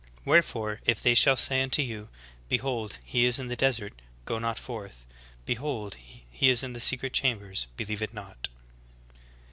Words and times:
Wherefore 0.25 0.79
if 0.83 0.99
they 0.99 1.13
shall 1.13 1.35
say 1.35 1.61
unto 1.61 1.83
you, 1.83 2.09
Behold, 2.49 2.97
he 3.05 3.23
is 3.25 3.37
in 3.37 3.49
the 3.49 3.55
desert; 3.55 4.01
go 4.25 4.39
not 4.39 4.57
forth: 4.57 5.05
behold 5.45 5.93
he 5.93 6.49
is 6.49 6.63
in 6.63 6.73
the 6.73 6.79
secret 6.79 7.13
chambers; 7.13 7.67
believe 7.77 8.01
it 8.01 8.11
not." 8.11 8.47